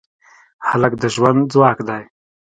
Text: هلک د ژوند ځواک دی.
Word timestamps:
هلک 0.67 0.93
د 1.01 1.03
ژوند 1.15 1.41
ځواک 1.53 1.77
دی. 1.87 2.03